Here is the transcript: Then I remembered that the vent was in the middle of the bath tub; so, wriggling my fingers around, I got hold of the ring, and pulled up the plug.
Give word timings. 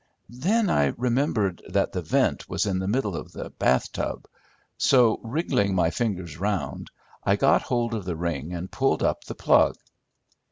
Then 0.29 0.67
I 0.71 0.85
remembered 0.97 1.61
that 1.69 1.91
the 1.91 2.01
vent 2.01 2.49
was 2.49 2.65
in 2.65 2.79
the 2.79 2.87
middle 2.87 3.15
of 3.15 3.33
the 3.33 3.51
bath 3.51 3.91
tub; 3.91 4.25
so, 4.75 5.19
wriggling 5.23 5.75
my 5.75 5.91
fingers 5.91 6.37
around, 6.37 6.89
I 7.23 7.35
got 7.35 7.61
hold 7.61 7.93
of 7.93 8.05
the 8.05 8.15
ring, 8.15 8.51
and 8.51 8.71
pulled 8.71 9.03
up 9.03 9.25
the 9.25 9.35
plug. 9.35 9.75